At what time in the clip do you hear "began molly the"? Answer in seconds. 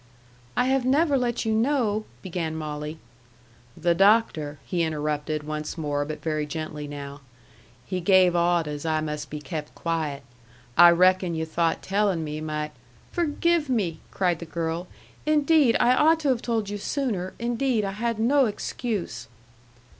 2.23-3.93